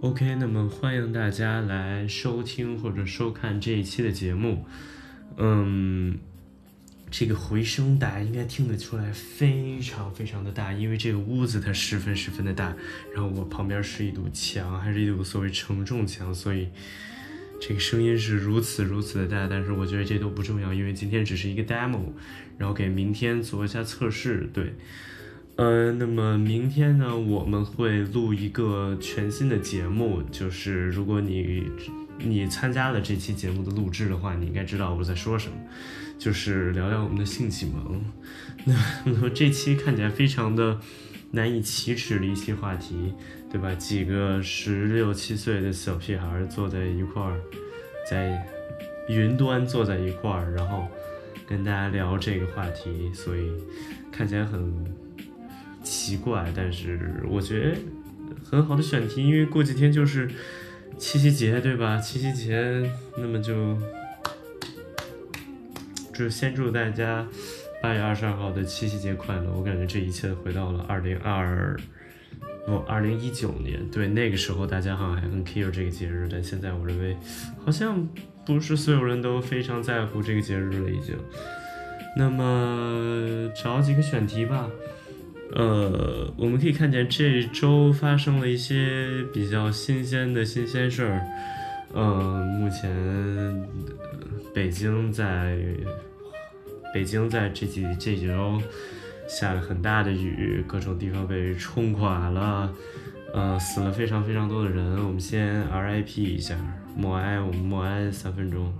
[0.00, 4.64] OK，那么欢迎大家来收听或者收看这一期的节目。
[5.36, 6.16] 嗯，
[7.10, 12.76] 这个回声大家应该听得出来，非常非常的大，因为这个屋子它十分十分的大。
[13.12, 16.68] 然后我旁边是一堵墙，还是一堵所谓承重墙，所以
[17.60, 19.48] 这个声音是如此如此的大。
[19.48, 22.12] 但是我觉得这都不重要，因为今天只是一个 demo，
[22.56, 24.48] 然后给明天做一下测试。
[24.54, 24.74] 对。
[25.58, 30.22] 呃，那么明天呢，我们会录一个全新的节目。
[30.30, 31.64] 就是如果你
[32.16, 35.56] 你参加了这期节目的录制的话，你应该知道我在说什么，
[36.16, 38.00] 就是聊聊我们的性启蒙。
[39.04, 40.78] 那么这期看起来非常的
[41.32, 43.12] 难以启齿的一期话题，
[43.50, 43.74] 对吧？
[43.74, 47.40] 几个十六七岁的小屁孩坐在一块儿，
[48.08, 48.46] 在
[49.08, 50.86] 云端坐在一块儿，然后
[51.48, 53.50] 跟大家聊这个话题，所以
[54.12, 54.72] 看起来很。
[56.08, 57.76] 奇怪，但是我觉得
[58.42, 60.26] 很好的选题，因为过几天就是
[60.96, 61.98] 七夕节，对吧？
[61.98, 63.76] 七夕节，那么就
[66.14, 67.26] 就先祝大家
[67.82, 69.52] 八月二十二号的七夕节快乐。
[69.52, 71.78] 我感觉这一切回到了二零二
[72.66, 77.14] 哦二零一九年，对那个时候大家好像还很 care 这个节日，但现在我认为
[77.66, 78.08] 好像
[78.46, 81.14] 不是所有人都非常在乎这个节日了，已经。
[82.16, 84.70] 那么找几个选题吧。
[85.54, 91.26] 呃，我们可以看见这周发生了一些比较新鲜的新鲜事儿。
[91.94, 93.68] 嗯，目前
[94.54, 95.58] 北京在
[96.92, 98.60] 北京在这几这几周
[99.26, 102.70] 下了很大的雨，各种地方被冲垮了，
[103.32, 105.02] 呃，死了非常非常多的人。
[105.04, 106.56] 我们先 RIP 一下，
[106.94, 108.72] 默哀，我们默哀三分钟。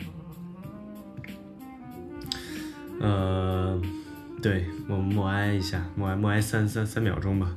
[3.01, 3.81] 呃。
[4.41, 7.55] 对我们默哀一下，默哀默哀三三三秒钟吧。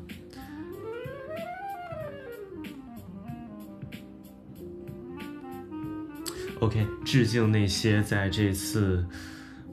[6.59, 9.03] OK，致敬那些在这次，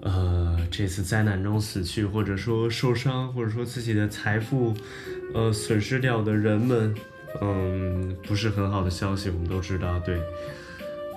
[0.01, 4.75] 呃，这次灾难中死去，或者说受伤，或者说自己的财富，
[5.35, 6.95] 呃，损失掉的人们。
[7.43, 9.99] 嗯，不是很好的消息，我们都知道。
[10.01, 10.19] 对，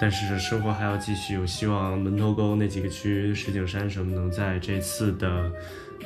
[0.02, 1.38] 但是生活还要继续。
[1.38, 5.52] 我希望门头沟那几个区，石景山什么，能在这次的。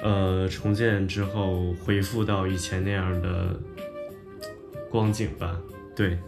[0.04, 3.58] 呃，重建之后恢复到以前那样的
[4.92, 5.58] 光景吧。
[5.96, 6.20] 对，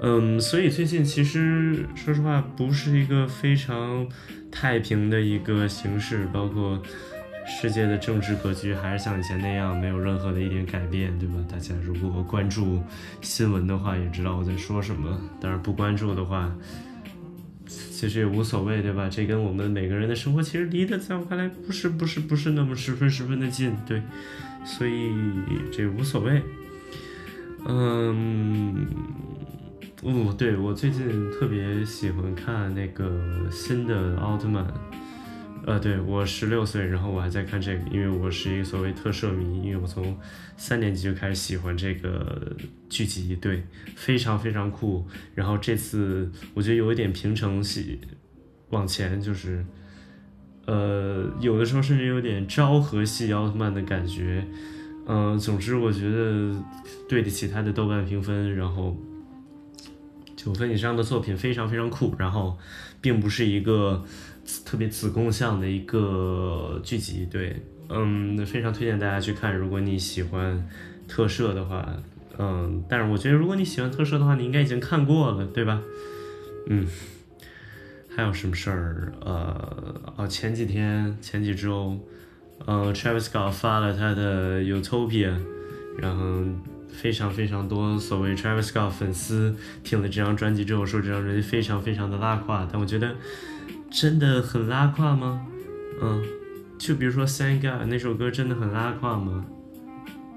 [0.00, 4.08] 嗯，所以最近其实说实话不是一个非常
[4.50, 6.82] 太平的一个形势，包括
[7.46, 11.34] 世界的政治格局还是像以前那样，没有任何的一点改变，对吧？
[11.50, 12.82] 大家如果关注
[13.20, 16.52] 新闻的话，也知道我在说什么；当然不关注的话。
[17.66, 19.08] 其实也无所谓，对吧？
[19.08, 24.02] 这跟我们每个人的生活其实离得，在我看来不是不是不是那么十分十分的近，对，
[24.64, 25.12] 所以
[25.70, 26.42] 这无所谓。
[27.66, 28.86] 嗯，
[30.02, 34.66] 哦，对我最近特别喜欢看那个新的奥特曼。
[35.66, 40.18] 呃，对我十六岁，然后我还在看这个，因为我是一个所谓特摄迷，因为我从
[40.56, 42.56] 三年级就开始喜欢这个
[42.88, 43.62] 剧集，对，
[43.94, 45.06] 非常非常酷。
[45.34, 48.00] 然后这次我觉得有一点平成系
[48.70, 49.64] 往前，就是，
[50.66, 54.44] 呃，有的时候甚至有点昭和系奥特曼的感觉。
[55.06, 56.54] 嗯，总之我觉得
[57.08, 58.96] 对得起他的豆瓣评分，然后
[60.42, 62.14] 九分以上的作品非常非常酷。
[62.18, 62.56] 然后，
[63.00, 64.04] 并不是一个。
[64.64, 69.54] 特别子贡像的一个剧集，对，嗯，非常推荐大家去看。
[69.54, 70.68] 如果你喜欢
[71.06, 71.88] 特摄的话，
[72.36, 75.80] 嗯，但是我觉得如果你喜欢特摄的话，你应该已经看过了，对吧？
[76.66, 76.84] 嗯，
[78.08, 79.12] 还有什么事儿？
[79.20, 81.96] 呃，哦，前几天、前几周，
[82.66, 85.32] 呃，Travis Scott 发了他的 Utopia，
[85.96, 86.42] 然后
[86.92, 93.14] 非常非常多所谓 Travis Scott 粉丝听了这张专辑之后说这张专辑非常非常的拉胯，但我觉得。
[93.92, 95.44] 真的很拉胯吗？
[96.00, 96.22] 嗯，
[96.78, 99.44] 就比如说《Thank God》那首歌真的很拉胯吗？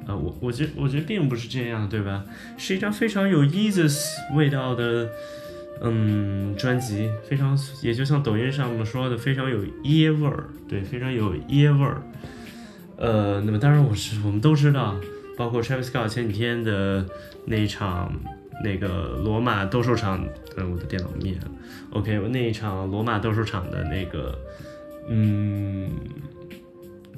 [0.07, 2.23] 啊，我我觉我觉得并不是这样，对吧？
[2.57, 3.95] 是一张非常有 Jesus
[4.33, 5.07] 味道的，
[5.83, 12.01] 嗯，专辑，非常也就像抖音上面说的，非常有椰味儿，对，非常有椰味儿。
[12.97, 14.95] 呃，那么当然我是我们都知道，
[15.37, 17.05] 包括 Travis Scott 前几天的
[17.45, 18.11] 那一场。
[18.63, 20.23] 那个罗马斗兽场，
[20.55, 21.51] 呃，我的电脑灭了。
[21.89, 24.37] OK，我那一场罗马斗兽场的那个，
[25.09, 25.89] 嗯，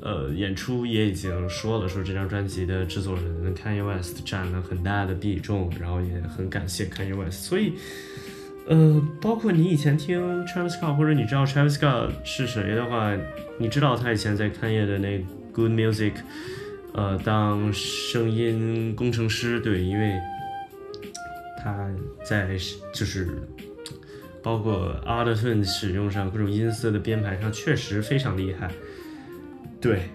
[0.02, 7.44] 呃，演出也已经说了，说这张专辑的制作人 Kanye West 占了很大的比重，然后也很感谢 Kanye West。
[7.44, 7.74] 所以，
[8.68, 13.14] 呃，包括你以前听 Travis Scott 或者你知道 Travis Scott 是谁的话，
[13.60, 16.14] 你知道他以前在 Kanye 的那 Good Music，
[16.96, 20.20] 呃，当声音工程师，对，因为。
[21.68, 21.90] 他
[22.24, 22.56] 在
[22.94, 23.28] 就是
[24.44, 28.72] 包括 Auto Tune 使用上各种音色的编排上确实非常厉害。
[29.82, 30.12] 对，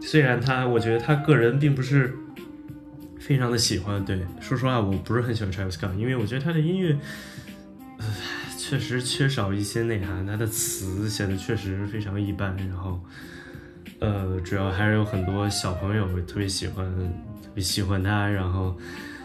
[0.00, 2.14] 虽然他我觉得他个人并不是
[3.18, 6.96] 非常的喜欢，对，说实话我不是很喜欢 Travis Scott，因为我觉得他的音乐。
[8.56, 12.56] 确实缺少一些内涵，他的词写的确实非常一般。
[12.56, 13.02] 然后，
[14.02, 16.84] 呃，主要还是有很多小朋友会特别喜欢，
[17.40, 18.76] 特别喜欢他，然后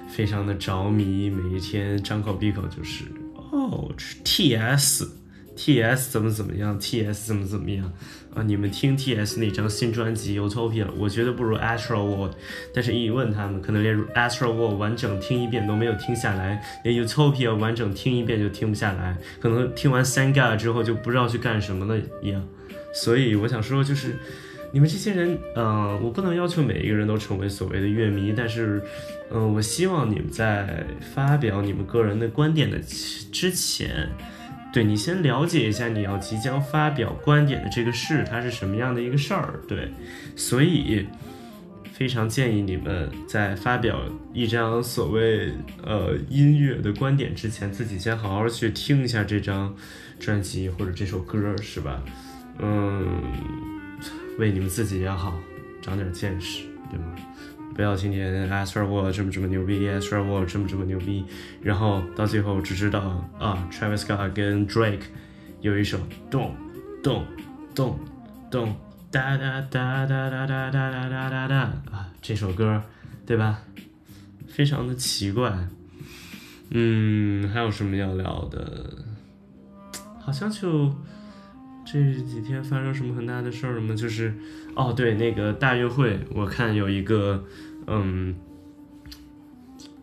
[0.08, 3.06] 非常的着迷，每一天张口闭口就是
[3.52, 3.90] 哦
[4.24, 5.10] ，T S。
[5.58, 7.92] T.S 怎么怎么样？T.S 怎么怎么样？
[8.36, 12.34] 啊，你们听 T.S 那张新专辑《Utopia》，我觉得不如《Astral World》，
[12.72, 22.48] 但是一问他们，可能连《Astral World》完整听一遍都没有听下来，连《Utopia》完整听一遍就听不下来，可能听完《Thank God》之后就不知道去干什么了一样。
[22.94, 24.16] 所以我想说，就是
[24.72, 28.82] 你们这些人，嗯，我不能要求每一个人都成为所谓的乐迷，但是，
[29.32, 32.78] 嗯，我希望你们在发表你们个人的观点的
[33.32, 34.10] 之前。
[34.74, 39.60] 对你先了解一下你要即将发表观点的这个事，它是什么样的一个事儿？
[39.68, 39.90] 对，
[40.36, 41.08] 所以
[41.94, 44.02] 非常建议你们在发表
[44.34, 45.54] 一张所谓
[45.84, 49.74] 呃音乐的观点之前，自己先好好去听一下这张
[50.20, 52.04] 专辑或者这首歌，是吧？
[52.60, 53.08] 嗯，
[54.38, 55.40] 为你们自己也好，
[55.82, 57.16] 长点见识，对吗？
[57.76, 61.26] 不要今天 Astro World 这么这么牛逼，Astro World 这么这么牛逼，
[61.62, 65.04] 然后到最后只知道啊，Travis Scott 跟 Drake
[65.62, 66.00] 有一首
[66.32, 66.56] 咚
[67.04, 67.24] 咚
[67.76, 68.00] 咚
[68.50, 68.76] 咚
[69.12, 71.56] 哒哒哒哒哒哒哒哒哒哒
[71.92, 72.82] 啊，这首歌
[73.28, 73.62] 对吧？
[74.48, 75.68] 非常的奇怪。
[76.72, 79.06] 嗯，还有什么要聊的？
[80.20, 80.94] 好像就
[82.04, 83.96] 这几天发生什么很大的事儿了吗？
[83.96, 84.34] 就是
[84.76, 87.44] 哦，对，那个大运会，我看有一个。
[87.90, 88.36] 嗯，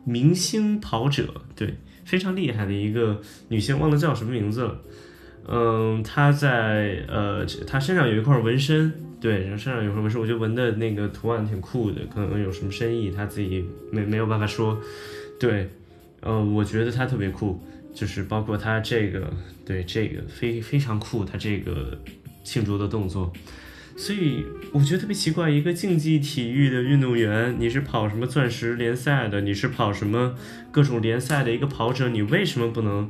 [0.04, 1.74] 明星跑者，对，
[2.06, 4.80] 非常厉害的一个女性，忘了叫什么名字了。
[5.46, 14.80] 嗯，她在呃，她身上有一块纹身，对，然后身上有块纹身，我觉得纹的那个图案挺酷的，可能有什么深意，她自己没没有办法说。
[15.38, 15.68] 对，
[16.22, 17.62] 嗯，我觉得她特别酷，
[17.94, 19.32] 就是包括他这个，
[19.64, 21.96] 对，这个非非常酷，他这个
[22.42, 23.32] 庆祝的动作。
[23.96, 30.34] 所以我觉得特别奇怪，一个竞技体育的运动员，你是跑什么钻石联赛的，你是跑什么
[30.72, 33.08] 各种联赛的一个跑者，你为什么不能，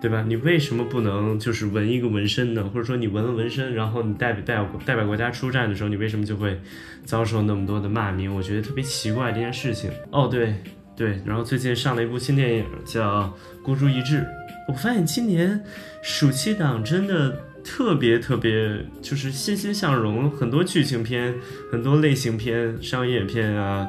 [0.00, 0.24] 对吧？
[0.26, 2.64] 你为什么不能就是纹一个纹身呢？
[2.72, 6.58] 或者说你纹了纹身，然后你代表代表代表国家出战的时候，你为什么就会
[7.04, 8.34] 遭受那么多的骂名？
[8.34, 9.90] 我觉得特别奇怪这件事情。
[10.10, 10.54] 哦，对
[10.98, 13.22] 对，然后最近上了一部新电影叫
[13.62, 14.18] 《孤注一掷》，
[14.66, 15.64] 我发现今年
[16.02, 17.34] 暑期档真的。
[17.64, 21.34] 特别特别就是欣欣向荣，很多剧情片、
[21.70, 23.86] 很多类型片、商业片啊，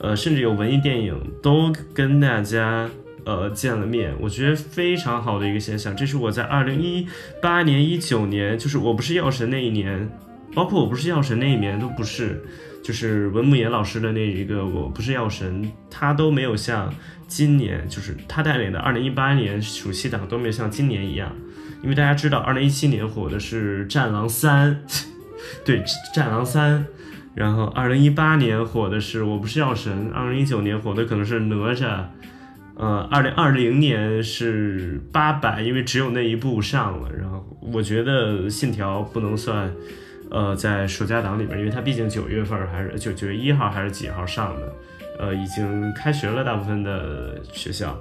[0.00, 2.90] 呃，甚至有文艺电影都跟大家
[3.24, 5.94] 呃见了面，我觉得非常好的一个现象。
[5.94, 7.06] 这是我在二零一
[7.40, 10.10] 八年、一九年，就是我不是药神那一年，
[10.54, 12.42] 包括我不是药神那一年都不是，
[12.82, 16.92] 就是文牧野老师的那一个我不是药神，他都没有像
[17.26, 21.32] 今年，就是他带领的二零一八年暑期档都没有像今年一样。
[21.82, 24.84] 因为大家知道，二零一七年火的是 《战狼三》，
[25.64, 25.80] 对，
[26.14, 26.78] 《战狼三》，
[27.34, 31.84] 然后二零一八年火的是《我不是药神》，二零一九年火的可能是《哪吒》，
[32.74, 37.10] 呃，二零二零年是《八百》，因为只有那一部上了。
[37.18, 39.72] 然后我觉得《信条》不能算，
[40.30, 44.72] 呃，在暑假档里面，因为它毕竟九月份还是九九月一号还是几号上的，
[45.18, 47.98] 呃，已经开学了，大部分的学校。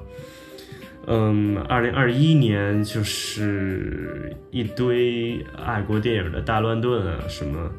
[1.07, 7.71] 嗯，二零二一年就是一堆爱国电影的大乱炖啊，什么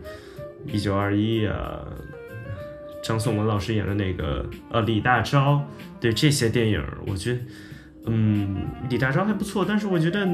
[0.66, 1.87] 一九二一啊，
[3.04, 5.61] 张颂文老师演的那个呃李大钊，
[6.00, 7.38] 对这些电影，我觉得
[8.07, 8.57] 嗯
[8.88, 10.26] 李大钊还不错，但是我觉得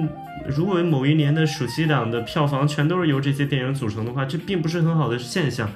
[0.48, 5.70] 如果某一年的暑期档的票房全都是由这些电影组成的话，这并不是很好的现象，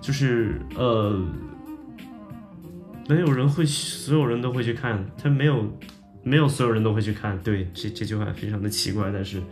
[0.00, 1.20] 就是呃
[3.08, 5.70] 没有人会，所有人都会去看，他没有。
[6.24, 9.42] 没有所有人都会去看，对这这句话非常的奇怪，但是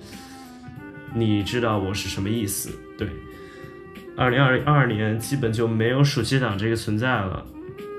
[1.13, 2.71] 你知道我是什么意思？
[2.97, 3.09] 对，
[4.17, 7.45] 二零二二年基本就没有暑期档这个存在了，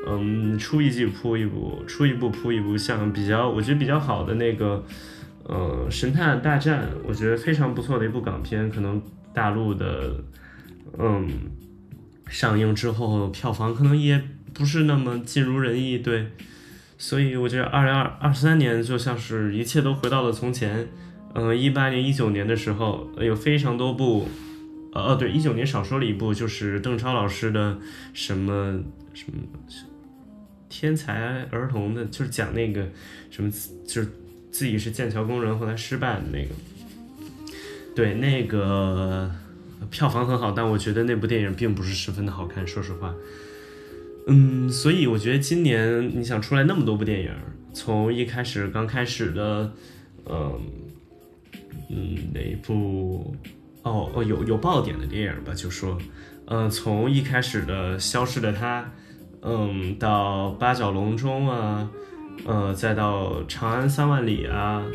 [0.07, 4.83] 嗯，出一季铺一部，出一部铺一部，像比较我觉得比较好的那个，
[5.43, 9.01] 呃，神探大战，我觉得非常不错的一部港片，可能
[9.33, 10.15] 大陆的，
[10.97, 11.27] 嗯，
[12.27, 14.21] 上映之后票房可能也
[14.53, 16.27] 不是那么尽如人意，对。
[16.97, 20.87] 所以我觉得二零二二三年就像是一切都回到了从前，
[21.33, 24.27] 嗯，一八年、一九年的时候有非常多部，
[24.93, 27.79] 呃，对，一九年少说了一部，就是邓超老师的
[28.13, 28.79] 什么
[29.13, 29.37] 什么
[30.69, 32.87] 天才儿童的，就是讲那个
[33.29, 33.51] 什么，
[33.85, 34.07] 就是
[34.51, 36.49] 自己是剑桥工人，后来失败的那个。
[37.93, 39.29] 对，那个
[39.89, 43.13] 票房很好，但我觉得那部电影并不是十分的好看，说实话。
[44.27, 47.31] 嗯，所以我觉得今年你想出来那么多部电影，
[47.73, 49.73] 从一开始刚开始的，
[50.25, 50.61] 嗯
[51.89, 53.35] 嗯，哪一部？
[53.83, 55.97] 哦哦，有有爆点的电影吧，就说，
[56.45, 58.83] 嗯，从一开始的《消失的她》，
[59.41, 61.89] 嗯，到《八角笼中》啊，
[62.45, 64.85] 呃，再到《长安三万里》啊，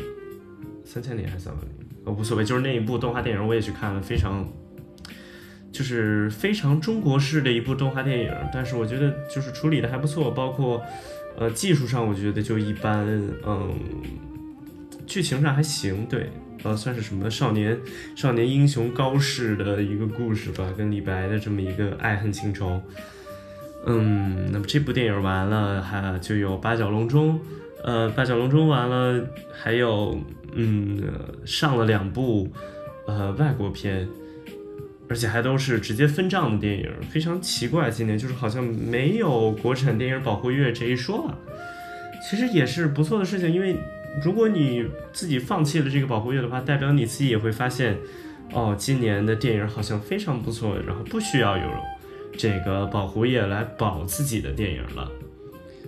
[0.85, 1.67] 三千里还是三万里？
[2.05, 4.47] 呃，无所谓，就是那一部动画电影我也去看了，非常，
[5.71, 10.81] 就是非常中国式的一部动画电影，但是我觉得就是处理的还不错，包括，
[11.37, 13.05] 呃，技术上我觉得就一般，
[13.45, 13.73] 嗯，
[15.05, 16.29] 剧情上还行，对。
[16.63, 17.79] 呃，算是什么少年
[18.15, 22.81] 少年英雄高士的一个故事吧，跟李白的这么一个爱恨情仇。
[23.87, 27.39] 嗯，那么这部电影完了，还就有八角笼中，
[27.83, 30.19] 呃，八角笼中完了，还有
[30.53, 31.01] 嗯
[31.45, 32.51] 上了两部
[33.07, 34.07] 呃外国片，
[35.09, 41.37] 而且还都是直接分账的电影，非常奇怪，今年就是好像没有国产电影保护月这一说了。
[42.29, 43.77] 其实也是不错的事情，因为。
[44.23, 47.95] 如果你自己放弃了这个保护月的话，代表你自己也会发现，
[48.51, 51.63] 哦，今年的电影好像非常不错，然后不需要有
[52.37, 55.11] 这个保护业来保自己的电影了。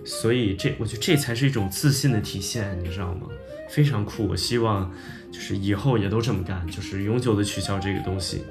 [0.04, 3.28] 所以这，我觉得这才是一种自信的体现，你知道吗？
[3.68, 4.26] 非常酷。
[4.26, 4.90] 我希望
[5.30, 8.42] 就是以后也都这么干，就是永久的取消这个东西，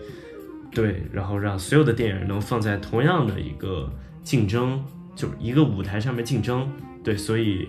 [0.72, 3.92] 对，然后让所有的电影能放在同样的一个
[4.24, 4.84] 竞争，
[5.16, 6.72] 就一个舞台上面竞争，
[7.04, 7.68] 对，所以。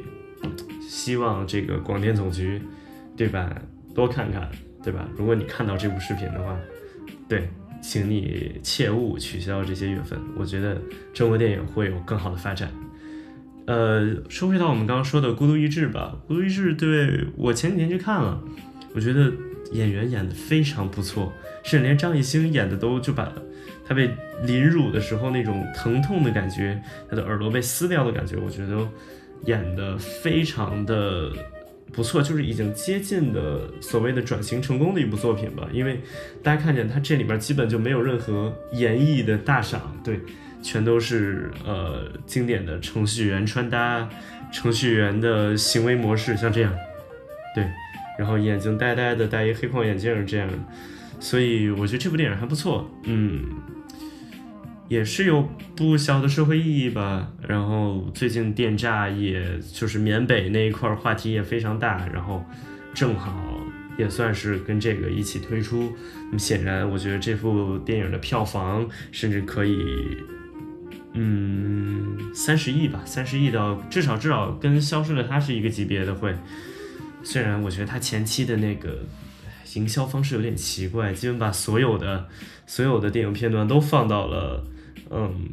[0.89, 2.61] 希望这个广电总局，
[3.15, 3.55] 对吧？
[3.95, 4.51] 多看看，
[4.83, 5.07] 对吧？
[5.15, 6.59] 如果你看到这部视频的话，
[7.29, 7.49] 对，
[7.81, 10.19] 请你切勿取消这些月份。
[10.37, 10.81] 我觉得
[11.13, 12.71] 中国电影会有更好的发展。
[13.67, 18.43] 呃，说回到我们刚刚说的《孤独一掷》吧，《孤独一掷》对我前几天去看了，
[18.95, 19.33] 我觉得
[19.73, 21.33] 演员演的非常不错，
[21.63, 23.33] 甚至连张艺兴演的都就把
[23.87, 24.11] 他被
[24.45, 28.87] 凌辱的时候那种疼痛的感觉，他的耳朵被撕掉的感觉，我觉得。
[29.47, 31.33] 演的非常的
[31.93, 35.69] 不错，就是已经接近的所谓的转型成功的一部作品吧。
[35.73, 36.01] 因为
[36.43, 40.21] 大家看见他这里边基本就没有任何演绎的大赏，对，
[40.63, 44.09] 全都是呃经典的程序员穿搭，
[44.53, 46.73] 程序员的行为模式，像这样，
[47.55, 47.65] 对，
[48.19, 50.49] 然后眼睛呆呆的，戴一黑框眼镜这样，
[51.19, 53.45] 所以我觉得这部电影还不错，嗯。
[54.91, 57.31] 也是有不小的社会意义吧。
[57.47, 62.09] 然后最近电诈，也就是缅北那一块话题也非常大。
[62.13, 62.45] 然后
[62.93, 63.61] 正好
[63.97, 65.93] 也算是跟这个一起推出。
[66.27, 69.79] 那么显然，我觉得这部电影的票房甚至可以，
[71.13, 76.35] 嗯，三十亿吧，三十亿到至少至少跟消失的他是一个级别的会。
[77.23, 79.05] 虽然我觉得他前期的那个
[79.75, 82.27] 营销方式有点奇怪，基本把所有的
[82.67, 84.67] 所有的电影片段都放到了。
[85.11, 85.51] 嗯，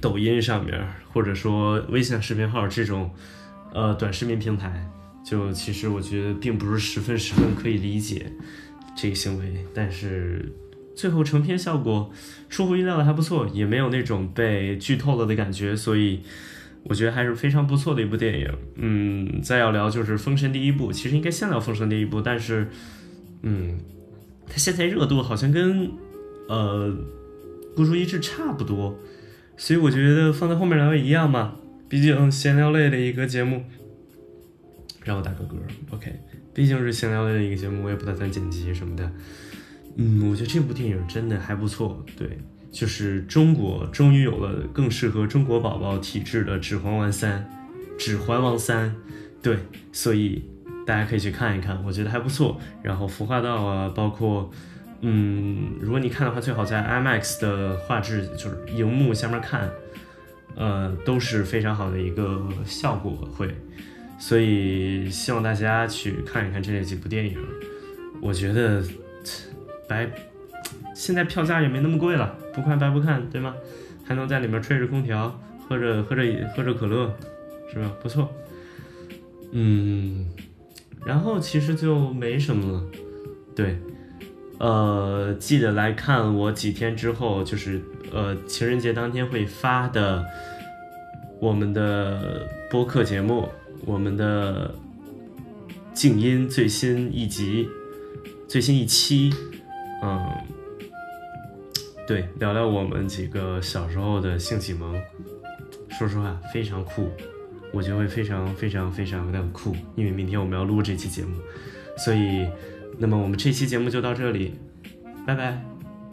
[0.00, 0.80] 抖音上面
[1.12, 3.10] 或者说微信视频号这种，
[3.74, 4.88] 呃，短视频平台，
[5.24, 8.30] 就其实我觉得并不是十分十分可以理解
[8.96, 10.52] 这个行为，但是
[10.94, 12.10] 最后成片效果
[12.48, 16.20] 出乎意料的还不错，也没有那种被剧透了的感觉，所以
[16.84, 18.48] 我觉得还是非常不错的一部电影。
[18.76, 22.68] 嗯，再要聊就是《封神》第一部，其实应该先聊《封神》第一部，但是，
[23.42, 23.76] 嗯，
[24.46, 25.90] 它现在热度好像跟，
[26.48, 26.96] 呃。
[27.76, 28.98] 孤注一掷差不多，
[29.56, 31.54] 所以我觉得放在后面聊也一样嘛。
[31.88, 33.64] 毕竟闲聊类的一个节目，
[35.04, 35.54] 让我打个嗝。
[35.90, 36.12] OK，
[36.52, 39.10] 毕竟是闲聊类的一个节目，我也不打算剪辑什么的。
[39.96, 42.04] 嗯，我觉得这部电影真的还不错。
[42.16, 42.38] 对，
[42.70, 47.48] 就是中国终于有了更适合中国宝宝体质的《指环王三》，
[47.96, 48.90] 《指环王三》。
[49.40, 49.56] 对，
[49.92, 50.44] 所以
[50.84, 52.60] 大家可以去看一看，我觉得还不错。
[52.82, 54.50] 然后服化道啊，包括。
[55.00, 59.70] 嗯，如果你看的话，最好在 IMAX 的画质，就是荧幕下面看，
[60.56, 63.54] 呃，都是非常好的一个效果会，
[64.18, 67.38] 所以希望大家去看一看这几部电影。
[68.20, 68.82] 我觉得
[69.88, 70.10] 白，
[70.96, 73.54] 现在票价也没那么贵了，不看白不看，对吗？
[74.04, 76.22] 还能在里面吹着空调，喝着喝着
[76.56, 77.16] 喝着可乐，
[77.72, 77.92] 是吧？
[78.02, 78.34] 不错。
[79.52, 80.26] 嗯，
[81.06, 82.84] 然后其实就没什么了，
[83.54, 83.78] 对。
[84.58, 87.80] 呃，记得来看我几天之后，就是
[88.12, 90.24] 呃情人节当天会发的
[91.40, 93.48] 我们的播客节目，
[93.84, 94.74] 我们的
[95.94, 97.68] 静音最新一集，
[98.48, 99.32] 最新一期，
[100.02, 100.28] 嗯，
[102.06, 105.00] 对，聊聊我们几个小时候的性启蒙，
[105.88, 107.08] 说实话非常酷，
[107.72, 111.36] 我觉得会非常非常非常的酷，因为明天我们要录这期节目，
[111.96, 112.48] 所以，
[113.00, 114.54] 那么我们这期节目就到这里，
[115.24, 115.64] 拜拜，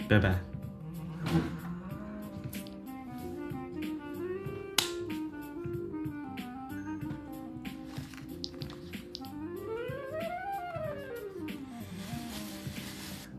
[0.08, 0.40] 拜拜。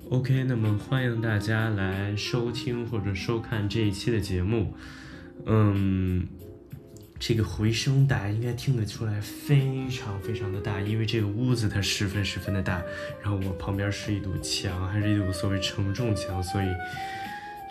[0.08, 4.74] OK，那么欢迎大家来收听或者收看这一期的节目。
[5.44, 6.26] 嗯，
[7.18, 12.82] 这个回声大家应该听得出来，非常非常的大，因为这个屋子它十分十分的大。
[13.22, 16.66] 然后我旁边是一堵墙，还是一堵所谓承重墙，所以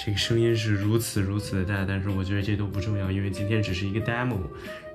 [0.04, 1.86] 这个声音是如此如此的大。
[1.86, 4.40] 但是我觉得这都不重要，因为今天只是一个 demo，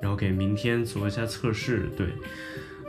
[0.00, 1.88] 然后给明天做一下测试。
[1.96, 2.08] 对。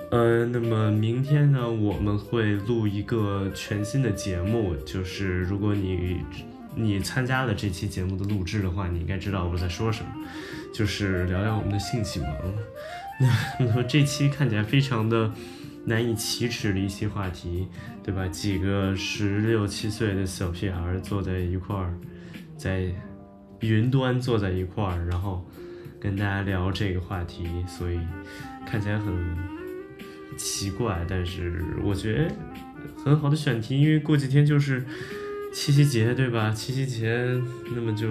[0.10, 6.18] 呃，那么明天呢，我们会录一个全新的节目，就是如果你
[6.76, 10.12] 你参加了这期节目的录制的话，你应该知道我在说什么，
[10.74, 12.30] 就是聊聊我们的性启蒙。
[13.20, 13.28] 那
[13.66, 15.32] 那么这期看起来非常的
[15.86, 17.68] 难以启齿的一些话题，
[18.04, 18.28] 对吧？
[18.28, 21.94] 几个十六七岁的小屁孩坐在一块儿，
[22.58, 22.86] 在
[23.60, 25.46] 云端坐在一块儿，然后
[26.00, 28.00] 跟大家聊这个话题，所以
[28.66, 29.62] 看起来很。
[30.38, 32.34] 奇怪，但是我觉得
[33.04, 34.84] 很好的选题，因为过几天就是
[35.52, 36.52] 七夕节，对吧？
[36.52, 37.14] 七夕节，
[37.76, 38.08] 那么就。